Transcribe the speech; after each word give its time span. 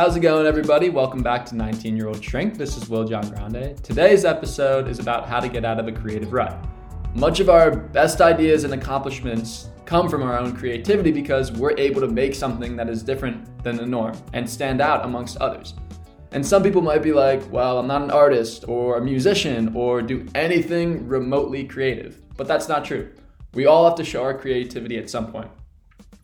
How's 0.00 0.16
it 0.16 0.20
going, 0.20 0.46
everybody? 0.46 0.88
Welcome 0.88 1.22
back 1.22 1.44
to 1.44 1.54
19 1.54 1.94
Year 1.94 2.08
Old 2.08 2.24
Shrink. 2.24 2.56
This 2.56 2.78
is 2.78 2.88
Will 2.88 3.04
John 3.04 3.28
Grande. 3.28 3.76
Today's 3.84 4.24
episode 4.24 4.88
is 4.88 4.98
about 4.98 5.28
how 5.28 5.40
to 5.40 5.46
get 5.46 5.62
out 5.62 5.78
of 5.78 5.88
a 5.88 5.92
creative 5.92 6.32
rut. 6.32 6.58
Much 7.14 7.38
of 7.38 7.50
our 7.50 7.70
best 7.70 8.22
ideas 8.22 8.64
and 8.64 8.72
accomplishments 8.72 9.68
come 9.84 10.08
from 10.08 10.22
our 10.22 10.38
own 10.38 10.56
creativity 10.56 11.12
because 11.12 11.52
we're 11.52 11.76
able 11.76 12.00
to 12.00 12.08
make 12.08 12.34
something 12.34 12.76
that 12.76 12.88
is 12.88 13.02
different 13.02 13.62
than 13.62 13.76
the 13.76 13.84
norm 13.84 14.16
and 14.32 14.48
stand 14.48 14.80
out 14.80 15.04
amongst 15.04 15.36
others. 15.36 15.74
And 16.32 16.46
some 16.46 16.62
people 16.62 16.80
might 16.80 17.02
be 17.02 17.12
like, 17.12 17.42
well, 17.52 17.78
I'm 17.78 17.86
not 17.86 18.00
an 18.00 18.10
artist 18.10 18.64
or 18.68 18.96
a 18.96 19.04
musician 19.04 19.70
or 19.76 20.00
do 20.00 20.26
anything 20.34 21.06
remotely 21.08 21.64
creative. 21.64 22.22
But 22.38 22.48
that's 22.48 22.70
not 22.70 22.86
true. 22.86 23.12
We 23.52 23.66
all 23.66 23.84
have 23.84 23.96
to 23.96 24.04
show 24.04 24.22
our 24.22 24.32
creativity 24.32 24.96
at 24.96 25.10
some 25.10 25.30
point. 25.30 25.50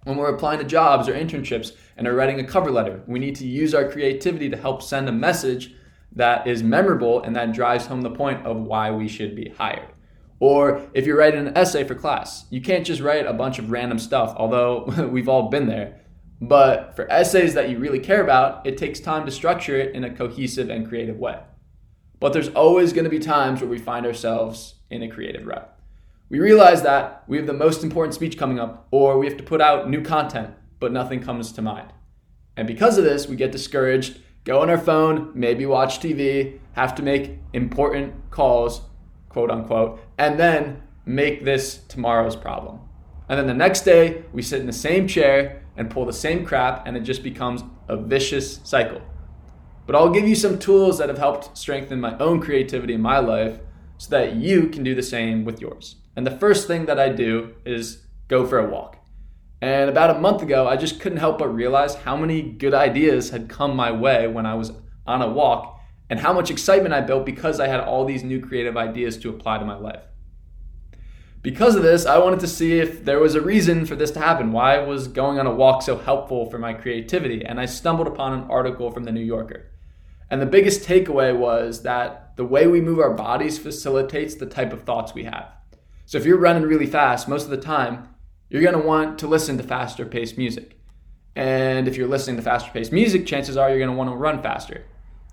When 0.07 0.18
we're 0.18 0.32
applying 0.32 0.61
to 0.61 0.64
jobs 0.64 1.09
or 1.09 1.14
internships 1.14 1.72
and 1.96 2.07
are 2.07 2.14
writing 2.14 2.39
a 2.39 2.44
cover 2.44 2.71
letter, 2.71 3.03
we 3.08 3.18
need 3.18 3.35
to 3.36 3.44
use 3.44 3.75
our 3.75 3.90
creativity 3.90 4.49
to 4.49 4.57
help 4.57 4.80
send 4.80 5.08
a 5.08 5.13
message 5.13 5.75
that 6.13 6.46
is 6.46 6.63
memorable 6.63 7.21
and 7.25 7.35
that 7.35 7.53
drives 7.53 7.86
home 7.86 8.03
the 8.03 8.11
point 8.11 8.46
of 8.46 8.57
why 8.57 8.93
we 8.93 9.08
should 9.08 9.35
be 9.35 9.49
hired. 9.58 9.89
Or 10.39 10.80
if 10.94 11.07
you're 11.07 11.18
writing 11.18 11.49
an 11.49 11.58
essay 11.58 11.82
for 11.82 11.96
class, 11.96 12.44
you 12.50 12.61
can't 12.61 12.86
just 12.86 13.00
write 13.00 13.27
a 13.27 13.32
bunch 13.32 13.58
of 13.58 13.72
random 13.72 13.99
stuff, 13.99 14.32
although 14.36 14.85
we've 15.11 15.29
all 15.29 15.49
been 15.49 15.66
there. 15.66 16.03
But 16.41 16.94
for 16.94 17.11
essays 17.11 17.54
that 17.54 17.68
you 17.68 17.80
really 17.80 17.99
care 17.99 18.22
about, 18.22 18.64
it 18.64 18.79
takes 18.79 19.00
time 19.00 19.27
to 19.27 19.32
structure 19.32 19.75
it 19.75 19.93
in 19.93 20.04
a 20.04 20.14
cohesive 20.14 20.71
and 20.71 20.86
creative 20.86 21.18
way. 21.18 21.41
But 22.21 22.32
there's 22.32 22.50
always 22.50 22.93
going 22.93 23.07
to 23.07 23.11
be 23.11 23.18
times 23.18 23.61
where 23.61 23.68
we 23.68 23.79
find 23.79 24.07
ourselves 24.07 24.77
in 24.88 25.02
a 25.02 25.11
creative 25.11 25.49
rut. 25.49 25.75
We 26.29 26.40
realize 26.40 26.82
that 26.82 27.22
we 27.29 27.36
have 27.36 27.46
the 27.46 27.53
most 27.53 27.85
important 27.85 28.12
speech 28.12 28.36
coming 28.36 28.58
up, 28.58 28.89
or 28.90 29.16
we 29.16 29.26
have 29.26 29.36
to 29.36 29.44
put 29.44 29.61
out 29.61 29.89
new 29.89 30.03
content, 30.03 30.54
but 30.80 30.90
nothing 30.90 31.21
comes 31.21 31.52
to 31.52 31.62
mind. 31.62 31.93
And 32.56 32.66
because 32.66 32.98
of 32.98 33.05
this, 33.05 33.28
we 33.28 33.36
get 33.36 33.52
discouraged, 33.52 34.19
go 34.42 34.60
on 34.60 34.69
our 34.69 34.78
phone, 34.78 35.30
maybe 35.36 35.66
watch 35.66 36.00
TV, 36.00 36.58
have 36.72 36.97
to 36.97 37.02
make 37.04 37.38
important 37.52 38.12
calls, 38.32 38.80
quote 39.28 39.52
unquote, 39.52 40.00
and 40.19 40.36
then 40.36 40.82
make 41.04 41.44
this 41.44 41.78
tomorrow's 41.86 42.34
problem. 42.34 42.80
And 43.28 43.38
then 43.38 43.47
the 43.47 43.54
next 43.54 43.82
day, 43.82 44.24
we 44.32 44.42
sit 44.42 44.60
in 44.60 44.66
the 44.66 44.72
same 44.72 45.06
chair 45.06 45.62
and 45.77 45.88
pull 45.88 46.06
the 46.06 46.12
same 46.12 46.44
crap, 46.44 46.88
and 46.88 46.97
it 46.97 47.02
just 47.02 47.22
becomes 47.22 47.62
a 47.86 47.97
vicious 47.97 48.58
cycle. 48.64 49.00
But 49.86 49.94
I'll 49.94 50.10
give 50.10 50.27
you 50.27 50.34
some 50.34 50.58
tools 50.58 50.98
that 50.98 51.08
have 51.08 51.19
helped 51.19 51.56
strengthen 51.56 52.00
my 52.00 52.19
own 52.19 52.41
creativity 52.41 52.94
in 52.94 53.00
my 53.00 53.20
life 53.20 53.60
so 53.98 54.10
that 54.10 54.34
you 54.34 54.69
can 54.69 54.82
do 54.82 54.97
the 54.97 55.04
same 55.04 55.44
with 55.44 55.60
yours. 55.60 55.97
And 56.17 56.27
the 56.27 56.39
first 56.39 56.67
thing 56.67 56.86
that 56.86 56.98
I 56.98 57.11
do 57.11 57.55
is 57.64 58.06
go 58.27 58.47
for 58.47 58.59
a 58.59 58.69
walk. 58.69 58.97
And 59.61 59.89
about 59.89 60.17
a 60.17 60.20
month 60.20 60.42
ago, 60.42 60.67
I 60.67 60.77
just 60.77 61.00
couldn't 61.00 61.19
help 61.19 61.39
but 61.39 61.48
realize 61.48 61.95
how 61.95 62.17
many 62.17 62.42
good 62.42 62.75
ideas 62.75 63.31
had 63.31 63.48
come 63.48 63.77
my 63.77 63.92
way 63.92 64.27
when 64.27 64.47
I 64.47 64.55
was 64.55 64.72
on 65.06 65.22
a 65.22 65.28
walk 65.28 65.81
and 66.11 66.20
how 66.20 66.33
much 66.33 66.50
excitement 66.50 66.94
I 66.94 67.00
built 67.00 67.27
because 67.27 67.61
I 67.61 67.69
had 67.69 67.81
all 67.81 68.05
these 68.05 68.25
new 68.25 68.41
creative 68.41 68.77
ideas 68.77 69.17
to 69.19 69.31
apply 69.31 69.59
to 69.59 69.64
my 69.64 69.77
life. 69.77 70.03
Because 71.42 71.77
of 71.77 71.83
this, 71.83 72.06
I 72.06 72.19
wanted 72.19 72.41
to 72.41 72.48
see 72.48 72.81
if 72.81 73.05
there 73.05 73.20
was 73.20 73.34
a 73.34 73.41
reason 73.41 73.87
for 73.87 73.94
this 73.94 74.11
to 74.12 74.20
happen. 74.20 74.53
Why 74.53 74.78
was 74.78 75.06
going 75.06 75.39
on 75.39 75.47
a 75.47 75.55
walk 75.55 75.83
so 75.83 75.97
helpful 75.97 76.50
for 76.50 76.59
my 76.59 76.75
creativity? 76.75 77.44
And 77.44 77.61
I 77.61 77.67
stumbled 77.67 78.09
upon 78.09 78.33
an 78.33 78.50
article 78.50 78.91
from 78.91 79.05
the 79.05 79.12
New 79.12 79.20
Yorker. 79.20 79.70
And 80.28 80.42
the 80.42 80.47
biggest 80.47 80.83
takeaway 80.83 81.37
was 81.37 81.83
that 81.83 82.37
the 82.37 82.44
way 82.44 82.67
we 82.67 82.81
move 82.81 82.98
our 82.98 83.14
bodies 83.14 83.59
facilitates 83.59 84.34
the 84.34 84.47
type 84.47 84.72
of 84.72 84.83
thoughts 84.83 85.14
we 85.14 85.25
have. 85.25 85.53
So 86.06 86.18
if 86.18 86.24
you're 86.24 86.38
running 86.38 86.62
really 86.62 86.86
fast, 86.86 87.28
most 87.28 87.44
of 87.44 87.50
the 87.50 87.56
time, 87.56 88.08
you're 88.48 88.62
going 88.62 88.80
to 88.80 88.86
want 88.86 89.18
to 89.18 89.26
listen 89.26 89.58
to 89.58 89.62
faster 89.62 90.06
paced 90.06 90.38
music. 90.38 90.78
And 91.34 91.86
if 91.86 91.96
you're 91.96 92.08
listening 92.08 92.36
to 92.36 92.42
faster 92.42 92.70
paced 92.72 92.92
music, 92.92 93.26
chances 93.26 93.56
are 93.56 93.68
you're 93.68 93.78
going 93.78 93.90
to 93.90 93.96
want 93.96 94.10
to 94.10 94.16
run 94.16 94.42
faster. 94.42 94.86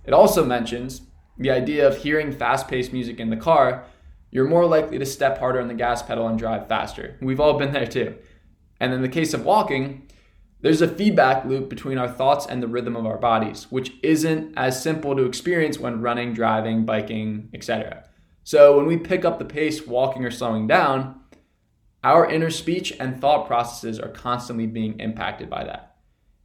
It 0.05 0.13
also 0.13 0.43
mentions 0.43 1.02
the 1.38 1.52
idea 1.52 1.88
of 1.88 1.98
hearing 1.98 2.31
fast 2.31 2.67
paced 2.67 2.92
music 2.92 3.20
in 3.20 3.30
the 3.30 3.37
car 3.37 3.86
you're 4.33 4.48
more 4.48 4.65
likely 4.65 4.98
to 4.98 5.05
step 5.05 5.37
harder 5.37 5.61
on 5.61 5.67
the 5.67 5.75
gas 5.75 6.02
pedal 6.02 6.27
and 6.27 6.39
drive 6.39 6.67
faster. 6.67 7.17
We've 7.21 7.39
all 7.39 7.59
been 7.59 7.71
there 7.71 7.86
too. 7.86 8.15
And 8.80 8.92
in 8.92 9.03
the 9.03 9.08
case 9.08 9.31
of 9.36 9.45
walking, 9.45 10.08
there's 10.61 10.81
a 10.81 10.87
feedback 10.87 11.45
loop 11.45 11.69
between 11.69 11.99
our 11.99 12.09
thoughts 12.09 12.48
and 12.48 12.61
the 12.61 12.67
rhythm 12.67 12.95
of 12.95 13.05
our 13.05 13.19
bodies, 13.19 13.67
which 13.69 13.93
isn't 14.02 14.58
as 14.58 14.81
simple 14.81 15.15
to 15.15 15.25
experience 15.25 15.77
when 15.77 16.02
running, 16.02 16.33
driving, 16.33 16.83
biking, 16.83 17.49
etc. 17.53 18.05
So 18.43 18.76
when 18.77 18.86
we 18.86 18.98
pick 18.98 19.23
up 19.23 19.39
the 19.39 19.45
pace 19.45 19.87
walking 19.87 20.26
or 20.26 20.31
slowing 20.31 20.67
down, 20.67 21.21
our 22.04 22.30
inner 22.30 22.49
speech 22.49 22.93
and 22.99 23.20
thought 23.20 23.48
processes 23.48 23.99
are 23.99 24.09
constantly 24.09 24.67
being 24.67 24.99
impacted 24.99 25.49
by 25.49 25.64
that. 25.64 25.95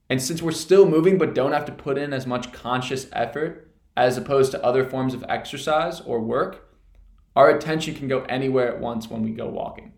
And 0.09 0.23
since 0.23 0.41
we're 0.41 0.53
still 0.53 0.89
moving 0.89 1.19
but 1.19 1.35
don't 1.35 1.53
have 1.53 1.65
to 1.67 1.73
put 1.73 1.99
in 1.99 2.13
as 2.13 2.27
much 2.27 2.53
conscious 2.53 3.09
effort 3.13 3.75
as 3.97 4.17
opposed 4.17 4.53
to 4.53 4.65
other 4.65 4.89
forms 4.89 5.13
of 5.13 5.25
exercise 5.29 6.01
or 6.01 6.21
work, 6.21 6.69
our 7.35 7.51
attention 7.51 7.95
can 7.95 8.07
go 8.09 8.23
anywhere 8.23 8.69
at 8.69 8.81
once 8.81 9.11
when 9.11 9.23
we 9.23 9.31
go 9.31 9.49
walking. 9.49 9.93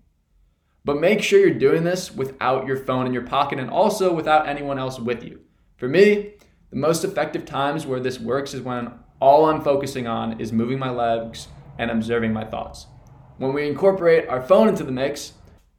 But 0.84 1.00
make 1.00 1.22
sure 1.22 1.38
you're 1.38 1.58
doing 1.58 1.84
this 1.84 2.10
without 2.10 2.66
your 2.66 2.78
phone 2.78 3.06
in 3.06 3.12
your 3.12 3.26
pocket 3.26 3.58
and 3.60 3.68
also 3.68 4.14
without 4.14 4.48
anyone 4.48 4.78
else 4.78 4.98
with 4.98 5.22
you. 5.22 5.40
For 5.76 5.88
me, 5.88 6.34
the 6.70 6.76
most 6.76 7.04
effective 7.04 7.44
times 7.44 7.84
where 7.84 8.00
this 8.00 8.18
works 8.18 8.54
is 8.54 8.62
when 8.62 8.92
all 9.20 9.44
I'm 9.44 9.62
focusing 9.62 10.06
on 10.06 10.40
is 10.40 10.52
moving 10.52 10.78
my 10.78 10.90
legs 10.90 11.48
and 11.80 11.90
observing 11.90 12.32
my 12.32 12.44
thoughts. 12.44 12.86
When 13.38 13.52
we 13.52 13.66
incorporate 13.66 14.28
our 14.28 14.42
phone 14.42 14.68
into 14.68 14.84
the 14.84 14.92
mix, 14.92 15.32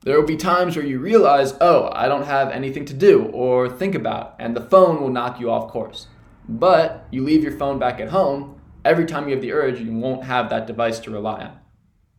there 0.04 0.20
will 0.20 0.28
be 0.28 0.36
times 0.36 0.76
where 0.76 0.86
you 0.86 1.00
realize, 1.00 1.54
oh, 1.62 1.90
I 1.94 2.08
don't 2.08 2.26
have 2.26 2.50
anything 2.50 2.86
to 2.86 2.94
do 2.94 3.26
or 3.26 3.70
think 3.70 3.94
about, 3.94 4.36
and 4.40 4.56
the 4.56 4.62
phone 4.62 5.00
will 5.00 5.12
knock 5.12 5.40
you 5.40 5.52
off 5.52 5.72
course. 5.72 6.08
But 6.50 7.06
you 7.12 7.24
leave 7.24 7.44
your 7.44 7.58
phone 7.58 7.78
back 7.78 8.00
at 8.02 8.10
home 8.10 8.60
every 8.84 9.06
time 9.06 9.28
you 9.28 9.36
have 9.36 9.42
the 9.42 9.54
urge, 9.54 9.80
you 9.80 9.94
won't 9.94 10.24
have 10.24 10.50
that 10.50 10.68
device 10.68 11.00
to 11.02 11.12
rely 11.12 11.44
on. 11.44 11.60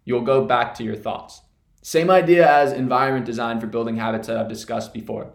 You'll 0.05 0.23
go 0.23 0.45
back 0.45 0.75
to 0.75 0.85
your 0.85 0.97
thoughts. 0.97 1.43
Same 1.83 2.11
idea 2.11 2.49
as 2.49 2.73
environment 2.73 3.27
design 3.27 3.61
for 3.61 3.67
building 3.67 3.97
habits 3.97 4.29
that 4.29 4.37
I've 4.37 4.49
discussed 4.49 4.95
before. 4.95 5.33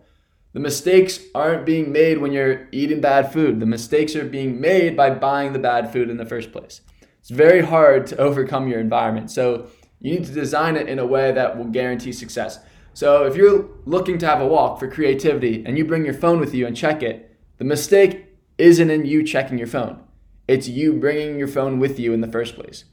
The 0.54 0.62
mistakes 0.62 1.20
aren't 1.36 1.66
being 1.66 1.92
made 1.92 2.20
when 2.20 2.32
you're 2.32 2.68
eating 2.72 3.02
bad 3.02 3.32
food. 3.34 3.60
The 3.60 3.66
mistakes 3.66 4.16
are 4.16 4.26
being 4.26 4.60
made 4.60 4.96
by 4.96 5.10
buying 5.10 5.54
the 5.54 5.60
bad 5.60 5.92
food 5.92 6.10
in 6.10 6.18
the 6.18 6.26
first 6.26 6.52
place. 6.52 6.82
It's 7.28 7.36
very 7.36 7.62
hard 7.62 8.08
to 8.08 8.18
overcome 8.20 8.70
your 8.70 8.80
environment. 8.80 9.30
So 9.30 9.68
you 10.00 10.12
need 10.12 10.26
to 10.28 10.32
design 10.32 10.78
it 10.78 10.88
in 10.88 10.98
a 10.98 11.06
way 11.06 11.34
that 11.34 11.58
will 11.58 11.66
guarantee 11.66 12.14
success. 12.14 12.60
So 12.94 13.26
if 13.26 13.36
you're 13.36 13.68
looking 13.84 14.18
to 14.20 14.26
have 14.26 14.40
a 14.40 14.48
walk 14.48 14.80
for 14.80 14.90
creativity 14.90 15.62
and 15.66 15.78
you 15.78 15.84
bring 15.84 16.06
your 16.06 16.14
phone 16.14 16.40
with 16.40 16.54
you 16.54 16.66
and 16.66 16.74
check 16.74 17.04
it, 17.04 17.36
the 17.58 17.66
mistake 17.66 18.28
isn't 18.58 18.90
in 18.90 19.06
you 19.06 19.24
checking 19.24 19.58
your 19.58 19.68
phone. 19.68 20.02
It's 20.48 20.70
you 20.70 20.94
bringing 20.94 21.38
your 21.38 21.50
phone 21.50 21.80
with 21.80 22.00
you 22.00 22.14
in 22.14 22.22
the 22.22 22.32
first 22.32 22.56
place. 22.56 22.86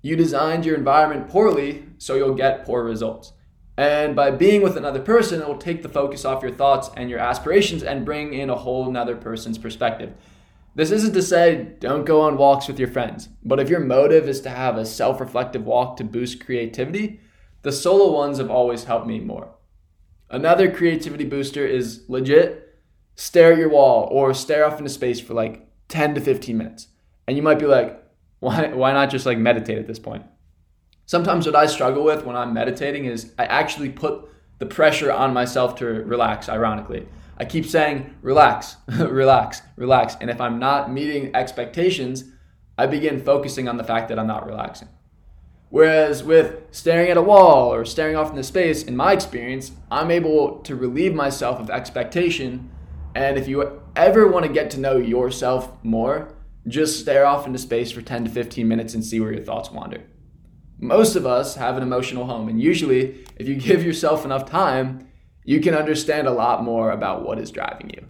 You 0.00 0.16
designed 0.16 0.64
your 0.64 0.74
environment 0.74 1.28
poorly, 1.28 1.88
so 1.98 2.14
you'll 2.14 2.34
get 2.34 2.64
poor 2.64 2.82
results. 2.82 3.34
And 3.76 4.16
by 4.16 4.30
being 4.30 4.62
with 4.62 4.78
another 4.78 5.00
person, 5.00 5.42
it 5.42 5.46
will 5.46 5.58
take 5.58 5.82
the 5.82 5.90
focus 5.90 6.24
off 6.24 6.42
your 6.42 6.52
thoughts 6.52 6.88
and 6.96 7.10
your 7.10 7.18
aspirations 7.18 7.82
and 7.82 8.06
bring 8.06 8.32
in 8.32 8.48
a 8.48 8.56
whole 8.56 8.90
nother 8.90 9.14
person's 9.14 9.58
perspective. 9.58 10.14
This 10.74 10.90
isn't 10.90 11.14
to 11.14 11.22
say 11.22 11.74
don't 11.80 12.04
go 12.04 12.20
on 12.20 12.36
walks 12.36 12.68
with 12.68 12.78
your 12.78 12.88
friends, 12.88 13.28
but 13.42 13.58
if 13.58 13.68
your 13.68 13.80
motive 13.80 14.28
is 14.28 14.40
to 14.42 14.50
have 14.50 14.76
a 14.76 14.86
self 14.86 15.20
reflective 15.20 15.64
walk 15.64 15.96
to 15.96 16.04
boost 16.04 16.44
creativity, 16.44 17.20
the 17.62 17.72
solo 17.72 18.12
ones 18.12 18.38
have 18.38 18.50
always 18.50 18.84
helped 18.84 19.06
me 19.06 19.20
more. 19.20 19.54
Another 20.30 20.70
creativity 20.70 21.24
booster 21.24 21.66
is 21.66 22.04
legit 22.08 22.64
stare 23.18 23.52
at 23.52 23.58
your 23.58 23.68
wall 23.68 24.08
or 24.12 24.32
stare 24.32 24.64
off 24.64 24.78
into 24.78 24.88
space 24.88 25.18
for 25.18 25.34
like 25.34 25.68
10 25.88 26.14
to 26.14 26.20
15 26.20 26.56
minutes. 26.56 26.86
And 27.26 27.36
you 27.36 27.42
might 27.42 27.58
be 27.58 27.66
like, 27.66 28.00
why, 28.38 28.68
why 28.68 28.92
not 28.92 29.10
just 29.10 29.26
like 29.26 29.38
meditate 29.38 29.78
at 29.78 29.88
this 29.88 29.98
point? 29.98 30.24
Sometimes 31.04 31.44
what 31.44 31.56
I 31.56 31.66
struggle 31.66 32.04
with 32.04 32.24
when 32.24 32.36
I'm 32.36 32.54
meditating 32.54 33.06
is 33.06 33.34
I 33.36 33.46
actually 33.46 33.90
put 33.90 34.28
the 34.58 34.66
pressure 34.66 35.12
on 35.12 35.32
myself 35.32 35.76
to 35.76 35.86
relax, 35.86 36.48
ironically. 36.48 37.06
I 37.36 37.44
keep 37.44 37.66
saying, 37.66 38.14
relax, 38.22 38.76
relax, 38.88 39.62
relax. 39.76 40.16
And 40.20 40.30
if 40.30 40.40
I'm 40.40 40.58
not 40.58 40.92
meeting 40.92 41.34
expectations, 41.34 42.24
I 42.76 42.86
begin 42.86 43.22
focusing 43.22 43.68
on 43.68 43.76
the 43.76 43.84
fact 43.84 44.08
that 44.08 44.18
I'm 44.18 44.26
not 44.26 44.46
relaxing. 44.46 44.88
Whereas 45.70 46.24
with 46.24 46.62
staring 46.70 47.10
at 47.10 47.16
a 47.16 47.22
wall 47.22 47.72
or 47.72 47.84
staring 47.84 48.16
off 48.16 48.30
into 48.30 48.42
space, 48.42 48.82
in 48.82 48.96
my 48.96 49.12
experience, 49.12 49.72
I'm 49.90 50.10
able 50.10 50.60
to 50.60 50.74
relieve 50.74 51.14
myself 51.14 51.60
of 51.60 51.70
expectation 51.70 52.70
and 53.18 53.36
if 53.36 53.48
you 53.48 53.82
ever 53.96 54.28
want 54.28 54.46
to 54.46 54.52
get 54.52 54.70
to 54.70 54.80
know 54.80 54.96
yourself 54.96 55.72
more, 55.82 56.34
just 56.68 57.00
stare 57.00 57.26
off 57.26 57.46
into 57.46 57.58
space 57.58 57.90
for 57.90 58.00
10 58.00 58.26
to 58.26 58.30
15 58.30 58.68
minutes 58.68 58.94
and 58.94 59.04
see 59.04 59.18
where 59.18 59.32
your 59.32 59.44
thoughts 59.44 59.72
wander. 59.72 60.02
Most 60.78 61.16
of 61.16 61.26
us 61.26 61.56
have 61.56 61.76
an 61.76 61.82
emotional 61.82 62.26
home, 62.26 62.48
and 62.48 62.60
usually, 62.62 63.24
if 63.38 63.48
you 63.48 63.54
give 63.68 63.84
yourself 63.84 64.24
enough 64.24 64.50
time, 64.50 65.08
you 65.44 65.60
can 65.60 65.74
understand 65.74 66.26
a 66.26 66.32
lot 66.32 66.62
more 66.62 66.90
about 66.90 67.24
what 67.24 67.38
is 67.38 67.50
driving 67.50 67.90
you. 67.90 68.06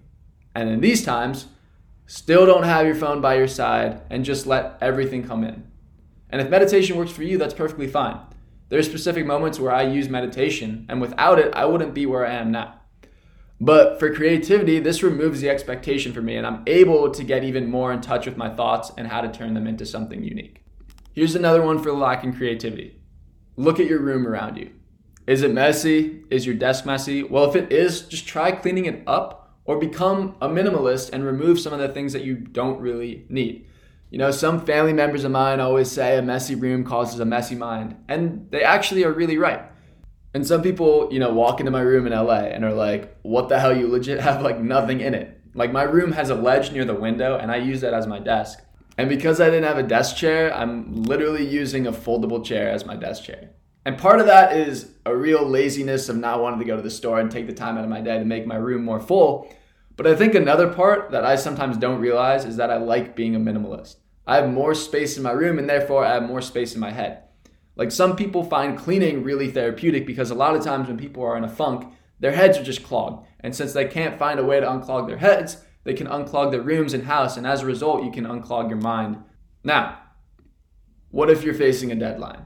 And 0.54 0.68
in 0.68 0.80
these 0.80 1.04
times, 1.04 1.46
still 2.06 2.46
don't 2.46 2.64
have 2.64 2.86
your 2.86 2.96
phone 2.96 3.20
by 3.20 3.36
your 3.36 3.46
side 3.46 4.02
and 4.10 4.24
just 4.24 4.46
let 4.46 4.76
everything 4.80 5.22
come 5.22 5.44
in. 5.44 5.70
And 6.30 6.40
if 6.40 6.50
meditation 6.50 6.96
works 6.96 7.12
for 7.12 7.22
you, 7.22 7.38
that's 7.38 7.54
perfectly 7.54 7.86
fine. 7.86 8.18
There 8.68 8.78
are 8.78 8.82
specific 8.82 9.24
moments 9.24 9.58
where 9.58 9.72
I 9.72 9.82
use 9.82 10.10
meditation, 10.10 10.84
and 10.90 11.00
without 11.00 11.38
it, 11.38 11.54
I 11.54 11.64
wouldn't 11.64 11.94
be 11.94 12.04
where 12.04 12.26
I 12.26 12.34
am 12.34 12.50
now. 12.50 12.74
But 13.60 13.98
for 13.98 14.14
creativity, 14.14 14.78
this 14.78 15.02
removes 15.02 15.40
the 15.40 15.48
expectation 15.48 16.12
for 16.12 16.20
me, 16.20 16.36
and 16.36 16.46
I'm 16.46 16.62
able 16.66 17.10
to 17.10 17.24
get 17.24 17.44
even 17.44 17.70
more 17.70 17.92
in 17.92 18.00
touch 18.00 18.26
with 18.26 18.36
my 18.36 18.54
thoughts 18.54 18.92
and 18.96 19.08
how 19.08 19.20
to 19.20 19.32
turn 19.32 19.54
them 19.54 19.66
into 19.66 19.86
something 19.86 20.22
unique. 20.22 20.62
Here's 21.14 21.34
another 21.34 21.62
one 21.62 21.82
for 21.82 21.92
lacking 21.92 22.34
creativity 22.34 23.00
look 23.56 23.80
at 23.80 23.86
your 23.86 24.00
room 24.00 24.26
around 24.26 24.56
you. 24.56 24.70
Is 25.28 25.42
it 25.42 25.52
messy? 25.52 26.22
Is 26.30 26.46
your 26.46 26.54
desk 26.54 26.86
messy? 26.86 27.22
Well, 27.22 27.44
if 27.50 27.54
it 27.54 27.70
is, 27.70 28.00
just 28.00 28.26
try 28.26 28.50
cleaning 28.50 28.86
it 28.86 29.02
up 29.06 29.58
or 29.66 29.78
become 29.78 30.36
a 30.40 30.48
minimalist 30.48 31.10
and 31.12 31.22
remove 31.22 31.60
some 31.60 31.74
of 31.74 31.80
the 31.80 31.90
things 31.90 32.14
that 32.14 32.24
you 32.24 32.34
don't 32.36 32.80
really 32.80 33.26
need. 33.28 33.66
You 34.08 34.16
know, 34.16 34.30
some 34.30 34.64
family 34.64 34.94
members 34.94 35.24
of 35.24 35.30
mine 35.30 35.60
always 35.60 35.92
say 35.92 36.16
a 36.16 36.22
messy 36.22 36.54
room 36.54 36.82
causes 36.82 37.20
a 37.20 37.26
messy 37.26 37.56
mind, 37.56 38.02
and 38.08 38.48
they 38.50 38.62
actually 38.62 39.04
are 39.04 39.12
really 39.12 39.36
right. 39.36 39.60
And 40.32 40.46
some 40.46 40.62
people, 40.62 41.10
you 41.12 41.18
know, 41.18 41.34
walk 41.34 41.60
into 41.60 41.72
my 41.72 41.82
room 41.82 42.06
in 42.06 42.14
LA 42.14 42.44
and 42.44 42.64
are 42.64 42.72
like, 42.72 43.14
what 43.20 43.50
the 43.50 43.60
hell? 43.60 43.76
You 43.76 43.86
legit 43.86 44.20
have 44.20 44.40
like 44.40 44.58
nothing 44.58 45.02
in 45.02 45.12
it. 45.12 45.38
Like 45.52 45.72
my 45.72 45.82
room 45.82 46.12
has 46.12 46.30
a 46.30 46.34
ledge 46.36 46.72
near 46.72 46.86
the 46.86 46.94
window 46.94 47.36
and 47.36 47.52
I 47.52 47.56
use 47.56 47.82
that 47.82 47.92
as 47.92 48.06
my 48.06 48.18
desk. 48.18 48.60
And 48.96 49.10
because 49.10 49.42
I 49.42 49.50
didn't 49.50 49.64
have 49.64 49.76
a 49.76 49.82
desk 49.82 50.16
chair, 50.16 50.54
I'm 50.54 51.02
literally 51.02 51.46
using 51.46 51.86
a 51.86 51.92
foldable 51.92 52.42
chair 52.42 52.70
as 52.70 52.86
my 52.86 52.96
desk 52.96 53.24
chair. 53.24 53.50
And 53.84 53.96
part 53.96 54.20
of 54.20 54.26
that 54.26 54.56
is 54.56 54.92
a 55.06 55.16
real 55.16 55.44
laziness 55.44 56.08
of 56.08 56.16
not 56.16 56.42
wanting 56.42 56.58
to 56.58 56.64
go 56.64 56.76
to 56.76 56.82
the 56.82 56.90
store 56.90 57.20
and 57.20 57.30
take 57.30 57.46
the 57.46 57.52
time 57.52 57.78
out 57.78 57.84
of 57.84 57.90
my 57.90 58.00
day 58.00 58.18
to 58.18 58.24
make 58.24 58.46
my 58.46 58.56
room 58.56 58.84
more 58.84 59.00
full. 59.00 59.52
But 59.96 60.06
I 60.06 60.14
think 60.14 60.34
another 60.34 60.72
part 60.72 61.10
that 61.10 61.24
I 61.24 61.36
sometimes 61.36 61.76
don't 61.76 62.00
realize 62.00 62.44
is 62.44 62.56
that 62.56 62.70
I 62.70 62.76
like 62.76 63.16
being 63.16 63.34
a 63.34 63.40
minimalist. 63.40 63.96
I 64.26 64.36
have 64.36 64.50
more 64.50 64.74
space 64.74 65.16
in 65.16 65.22
my 65.22 65.32
room 65.32 65.58
and 65.58 65.68
therefore 65.68 66.04
I 66.04 66.12
have 66.12 66.22
more 66.22 66.42
space 66.42 66.74
in 66.74 66.80
my 66.80 66.92
head. 66.92 67.22
Like 67.76 67.90
some 67.90 68.14
people 68.14 68.44
find 68.44 68.76
cleaning 68.76 69.22
really 69.22 69.50
therapeutic 69.50 70.06
because 70.06 70.30
a 70.30 70.34
lot 70.34 70.54
of 70.54 70.62
times 70.62 70.88
when 70.88 70.98
people 70.98 71.24
are 71.24 71.36
in 71.36 71.44
a 71.44 71.48
funk, 71.48 71.92
their 72.20 72.32
heads 72.32 72.58
are 72.58 72.64
just 72.64 72.82
clogged. 72.82 73.26
And 73.40 73.54
since 73.56 73.72
they 73.72 73.86
can't 73.86 74.18
find 74.18 74.38
a 74.38 74.44
way 74.44 74.60
to 74.60 74.66
unclog 74.66 75.06
their 75.06 75.18
heads, 75.18 75.64
they 75.84 75.94
can 75.94 76.08
unclog 76.08 76.50
their 76.50 76.60
rooms 76.60 76.92
and 76.92 77.04
house. 77.04 77.36
And 77.36 77.46
as 77.46 77.62
a 77.62 77.66
result, 77.66 78.04
you 78.04 78.10
can 78.10 78.26
unclog 78.26 78.68
your 78.68 78.78
mind. 78.78 79.18
Now, 79.64 79.98
what 81.10 81.30
if 81.30 81.42
you're 81.42 81.54
facing 81.54 81.90
a 81.90 81.94
deadline? 81.94 82.44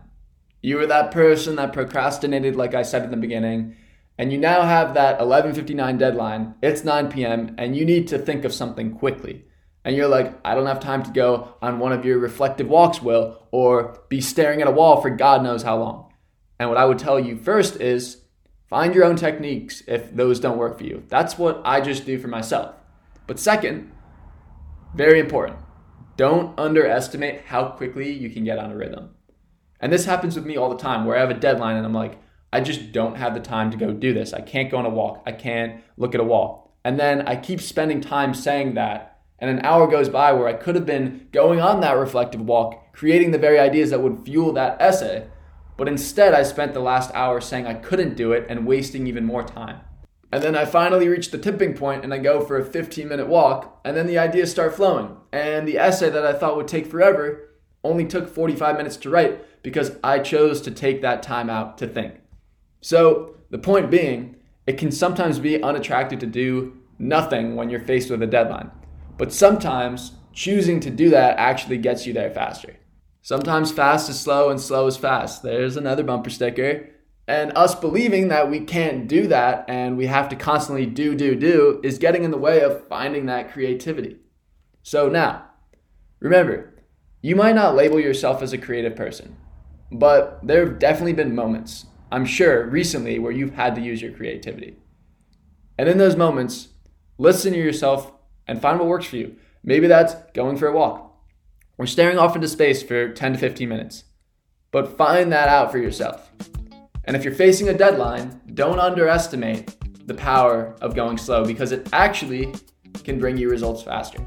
You 0.62 0.76
were 0.76 0.87
that 0.87 1.11
person 1.11 1.56
that 1.56 1.75
procrastinated, 1.75 2.56
like 2.56 2.75
I 2.75 2.82
said 2.82 3.05
in 3.05 3.11
the 3.11 3.17
beginning, 3.19 3.76
and 4.17 4.32
you 4.32 4.38
now 4.38 4.62
have 4.62 4.94
that 4.94 5.19
11:59 5.19 5.99
deadline. 5.99 6.55
It's 6.62 6.85
9 6.85 7.11
p.m. 7.11 7.55
and 7.59 7.76
you 7.76 7.85
need 7.85 8.09
to 8.09 8.19
think 8.19 8.44
of 8.44 8.55
something 8.55 8.97
quickly 8.97 9.44
and 9.85 9.97
you're 9.97 10.09
like, 10.09 10.38
I 10.44 10.55
don't 10.55 10.67
have 10.67 10.81
time 10.81 11.03
to 11.05 11.11
go 11.11 11.55
on 11.61 11.79
one 11.79 11.93
of 11.93 12.05
your 12.05 12.19
reflective 12.19 12.69
walks, 12.69 13.03
Will, 13.03 13.47
or 13.50 14.00
be 14.09 14.20
staring 14.20 14.62
at 14.62 14.69
a 14.69 14.73
wall 14.73 15.00
for 15.00 15.11
God 15.11 15.43
knows 15.43 15.62
how 15.62 15.79
long. 15.79 16.12
And 16.59 16.69
what 16.69 16.79
I 16.79 16.85
would 16.85 16.99
tell 16.99 17.19
you 17.19 17.37
first 17.37 17.81
is 17.81 18.23
find 18.69 18.94
your 18.94 19.05
own 19.05 19.17
techniques 19.17 19.82
if 19.88 20.14
those 20.14 20.38
don't 20.38 20.59
work 20.59 20.79
for 20.79 20.85
you. 20.85 21.03
That's 21.09 21.37
what 21.37 21.61
I 21.64 21.81
just 21.81 22.06
do 22.06 22.19
for 22.19 22.29
myself. 22.29 22.76
But 23.26 23.41
second, 23.41 23.91
very 24.94 25.19
important, 25.19 25.59
don't 26.17 26.59
underestimate 26.59 27.43
how 27.47 27.70
quickly 27.70 28.12
you 28.12 28.31
can 28.31 28.44
get 28.44 28.59
on 28.59 28.70
a 28.70 28.76
rhythm. 28.76 29.17
And 29.82 29.93
this 29.93 30.06
happens 30.06 30.37
with 30.37 30.46
me 30.46 30.56
all 30.56 30.70
the 30.70 30.82
time 30.82 31.05
where 31.05 31.17
I 31.17 31.20
have 31.20 31.31
a 31.31 31.34
deadline 31.34 31.76
and 31.76 31.84
I'm 31.84 31.93
like, 31.93 32.19
I 32.52 32.61
just 32.61 32.93
don't 32.93 33.17
have 33.17 33.34
the 33.34 33.40
time 33.40 33.70
to 33.73 33.76
go 33.76 33.93
do 33.93 34.14
this. 34.14 34.32
I 34.32 34.40
can't 34.40 34.70
go 34.70 34.79
on 34.79 34.87
a 34.87 34.90
walk. 34.90 35.23
I 35.26 35.32
can't 35.32 35.82
look 35.96 36.14
at 36.14 36.20
a 36.20 36.25
wall. 36.25 36.75
And 36.84 36.99
then 36.99 37.23
I 37.23 37.37
keep 37.37 37.61
spending 37.61 38.00
time 38.00 38.32
saying 38.32 38.75
that 38.75 39.12
and 39.43 39.50
an 39.50 39.64
hour 39.67 39.88
goes 39.88 40.08
by 40.08 40.32
where 40.32 40.46
I 40.46 40.52
could 40.52 40.76
have 40.76 40.87
been 40.87 41.26
going 41.32 41.61
on 41.61 41.81
that 41.81 41.96
reflective 41.96 42.43
walk, 42.43 42.93
creating 42.93 43.32
the 43.32 43.38
very 43.38 43.58
ideas 43.58 43.90
that 43.90 44.00
would 44.00 44.25
fuel 44.25 44.52
that 44.52 44.81
essay. 44.81 45.26
But 45.76 45.88
instead, 45.88 46.32
I 46.32 46.44
spent 46.44 46.75
the 46.75 46.81
last 46.81 47.11
hour 47.12 47.40
saying 47.40 47.67
I 47.67 47.75
couldn't 47.75 48.14
do 48.14 48.31
it 48.31 48.46
and 48.49 48.69
wasting 48.69 49.08
even 49.08 49.25
more 49.25 49.43
time. 49.43 49.81
And 50.31 50.44
then 50.44 50.55
I 50.55 50.64
finally 50.64 51.08
reach 51.08 51.32
the 51.32 51.38
tipping 51.38 51.75
point 51.75 52.05
and 52.05 52.14
I 52.14 52.19
go 52.19 52.40
for 52.40 52.56
a 52.56 52.64
15 52.64 53.08
minute 53.08 53.26
walk, 53.26 53.81
and 53.85 53.96
then 53.96 54.06
the 54.06 54.17
ideas 54.17 54.52
start 54.52 54.76
flowing. 54.76 55.17
And 55.32 55.67
the 55.67 55.76
essay 55.76 56.08
that 56.08 56.25
I 56.25 56.35
thought 56.35 56.56
would 56.56 56.69
take 56.69 56.87
forever 56.87 57.49
only 57.82 58.06
took 58.06 58.28
45 58.28 58.76
minutes 58.76 58.96
to 58.99 59.11
write 59.11 59.44
because 59.62 59.93
I 60.03 60.19
chose 60.19 60.61
to 60.62 60.70
take 60.70 61.03
that 61.03 61.23
time 61.23 61.49
out 61.49 61.79
to 61.79 61.87
think. 61.87 62.14
So, 62.81 63.37
the 63.50 63.59
point 63.59 63.91
being, 63.91 64.37
it 64.67 64.79
can 64.79 64.91
sometimes 64.91 65.38
be 65.38 65.62
unattractive 65.62 66.19
to 66.20 66.26
do 66.26 66.76
nothing 66.99 67.56
when 67.56 67.70
you're 67.70 67.81
faced 67.81 68.11
with 68.11 68.23
a 68.23 68.26
deadline. 68.26 68.70
But 69.19 69.32
sometimes 69.32 70.12
choosing 70.32 70.81
to 70.81 70.91
do 70.91 71.11
that 71.11 71.38
actually 71.38 71.79
gets 71.79 72.06
you 72.06 72.12
there 72.12 72.31
faster. 72.31 72.76
Sometimes 73.20 73.70
fast 73.70 74.09
is 74.09 74.19
slow 74.19 74.50
and 74.50 74.61
slow 74.61 74.87
is 74.87 74.97
fast. 74.97 75.43
There's 75.43 75.76
another 75.76 76.03
bumper 76.03 76.31
sticker. 76.31 76.88
And 77.29 77.53
us 77.56 77.75
believing 77.75 78.29
that 78.29 78.50
we 78.50 78.61
can't 78.61 79.06
do 79.06 79.29
that 79.29 79.64
and 79.69 79.97
we 79.97 80.06
have 80.06 80.29
to 80.31 80.37
constantly 80.37 80.87
do, 80.87 81.14
do, 81.14 81.37
do 81.37 81.81
is 81.85 81.99
getting 81.99 82.25
in 82.25 82.32
the 82.32 82.38
way 82.38 82.62
of 82.62 82.87
finding 82.88 83.26
that 83.26 83.53
creativity. 83.53 84.17
So 84.82 85.09
now, 85.09 85.44
remember, 86.19 86.75
you 87.20 87.37
might 87.37 87.55
not 87.55 87.76
label 87.76 88.00
yourself 88.00 88.43
as 88.43 88.53
a 88.53 88.59
creative 88.59 88.97
person, 88.97 89.37
but 89.92 90.40
there 90.42 90.66
have 90.66 90.78
definitely 90.78 91.12
been 91.12 91.34
moments, 91.34 91.86
I'm 92.10 92.24
sure, 92.24 92.66
recently 92.66 93.18
where 93.18 93.32
you've 93.32 93.54
had 93.54 93.74
to 93.74 93.80
use 93.80 94.00
your 94.00 94.12
creativity. 94.12 94.76
And 95.78 95.88
in 95.88 95.98
those 95.98 96.16
moments, 96.16 96.68
listen 97.18 97.52
to 97.52 97.58
yourself 97.58 98.12
and 98.46 98.60
find 98.60 98.78
what 98.78 98.88
works 98.88 99.06
for 99.06 99.16
you. 99.16 99.36
Maybe 99.62 99.86
that's 99.86 100.14
going 100.32 100.56
for 100.56 100.66
a 100.66 100.72
walk 100.72 101.14
or 101.78 101.86
staring 101.86 102.18
off 102.18 102.34
into 102.34 102.48
space 102.48 102.82
for 102.82 103.12
10 103.12 103.34
to 103.34 103.38
15 103.38 103.68
minutes. 103.68 104.04
But 104.70 104.96
find 104.96 105.30
that 105.32 105.48
out 105.48 105.70
for 105.70 105.78
yourself. 105.78 106.30
And 107.04 107.16
if 107.16 107.24
you're 107.24 107.34
facing 107.34 107.68
a 107.68 107.74
deadline, 107.74 108.40
don't 108.54 108.78
underestimate 108.78 109.76
the 110.06 110.14
power 110.14 110.74
of 110.80 110.94
going 110.94 111.18
slow 111.18 111.44
because 111.44 111.72
it 111.72 111.88
actually 111.92 112.54
can 113.04 113.18
bring 113.18 113.36
you 113.36 113.50
results 113.50 113.82
faster. 113.82 114.18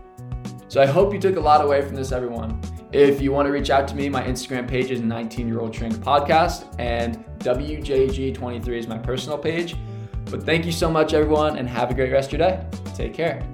So 0.67 0.81
I 0.81 0.85
hope 0.85 1.13
you 1.13 1.19
took 1.19 1.37
a 1.37 1.39
lot 1.39 1.63
away 1.63 1.81
from 1.81 1.95
this, 1.95 2.11
everyone. 2.11 2.61
If 2.95 3.21
you 3.21 3.33
want 3.33 3.45
to 3.47 3.51
reach 3.51 3.69
out 3.71 3.89
to 3.89 3.95
me, 3.95 4.07
my 4.07 4.23
Instagram 4.23 4.69
page 4.69 4.89
is 4.89 5.01
19 5.01 5.49
year 5.49 5.59
old 5.59 5.75
shrink 5.75 5.95
podcast, 5.95 6.73
and 6.79 7.25
WJG23 7.39 8.67
is 8.69 8.87
my 8.87 8.97
personal 8.97 9.37
page. 9.37 9.75
But 10.31 10.43
thank 10.43 10.65
you 10.65 10.71
so 10.71 10.89
much, 10.89 11.13
everyone, 11.13 11.57
and 11.57 11.67
have 11.67 11.91
a 11.91 11.93
great 11.93 12.13
rest 12.13 12.31
of 12.31 12.39
your 12.39 12.49
day. 12.49 12.65
Take 12.95 13.13
care. 13.13 13.45